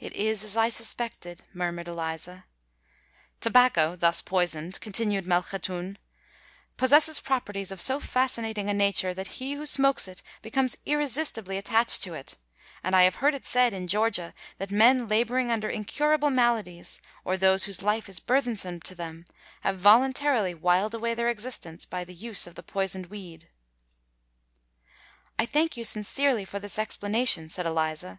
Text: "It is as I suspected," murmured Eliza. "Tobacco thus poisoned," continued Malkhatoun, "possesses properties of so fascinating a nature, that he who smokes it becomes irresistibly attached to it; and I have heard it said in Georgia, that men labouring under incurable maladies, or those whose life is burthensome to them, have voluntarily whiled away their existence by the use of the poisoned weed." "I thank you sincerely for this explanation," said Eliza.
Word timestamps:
"It 0.00 0.14
is 0.14 0.42
as 0.42 0.56
I 0.56 0.68
suspected," 0.68 1.44
murmured 1.54 1.86
Eliza. 1.86 2.46
"Tobacco 3.38 3.94
thus 3.94 4.20
poisoned," 4.20 4.80
continued 4.80 5.28
Malkhatoun, 5.28 5.98
"possesses 6.76 7.20
properties 7.20 7.70
of 7.70 7.80
so 7.80 8.00
fascinating 8.00 8.68
a 8.68 8.74
nature, 8.74 9.14
that 9.14 9.28
he 9.38 9.52
who 9.54 9.64
smokes 9.64 10.08
it 10.08 10.24
becomes 10.42 10.76
irresistibly 10.86 11.56
attached 11.56 12.02
to 12.02 12.14
it; 12.14 12.36
and 12.82 12.96
I 12.96 13.04
have 13.04 13.14
heard 13.14 13.32
it 13.32 13.46
said 13.46 13.72
in 13.72 13.86
Georgia, 13.86 14.34
that 14.58 14.72
men 14.72 15.06
labouring 15.06 15.52
under 15.52 15.70
incurable 15.70 16.30
maladies, 16.30 17.00
or 17.24 17.36
those 17.36 17.62
whose 17.62 17.80
life 17.80 18.08
is 18.08 18.18
burthensome 18.18 18.80
to 18.80 18.94
them, 18.96 19.24
have 19.60 19.78
voluntarily 19.78 20.52
whiled 20.52 20.94
away 20.94 21.14
their 21.14 21.28
existence 21.28 21.86
by 21.86 22.02
the 22.02 22.12
use 22.12 22.48
of 22.48 22.56
the 22.56 22.64
poisoned 22.64 23.06
weed." 23.06 23.48
"I 25.38 25.46
thank 25.46 25.76
you 25.76 25.84
sincerely 25.84 26.44
for 26.44 26.58
this 26.58 26.76
explanation," 26.76 27.48
said 27.48 27.66
Eliza. 27.66 28.18